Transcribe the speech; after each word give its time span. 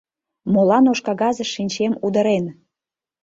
Молан 0.53 0.85
ош 0.91 0.99
кагазыш 1.07 1.49
шинчем 1.55 1.93
удырен 2.05 2.45